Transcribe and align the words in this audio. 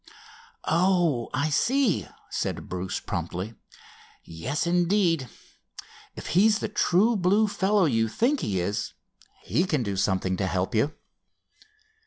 "Oh, 0.65 1.29
I 1.31 1.51
see," 1.51 2.07
said 2.31 2.67
Bruce 2.67 2.99
promptly. 2.99 3.53
"Yes, 4.23 4.65
indeed. 4.65 5.29
If 6.15 6.29
he's 6.29 6.57
the 6.57 6.69
true 6.69 7.15
blue 7.15 7.47
fellow 7.47 7.85
you 7.85 8.07
think 8.07 8.39
he 8.39 8.59
is 8.59 8.93
he 9.43 9.63
can 9.65 9.83
do 9.83 9.95
something 9.95 10.37
to 10.37 10.47
help 10.47 10.73
you." 10.73 10.95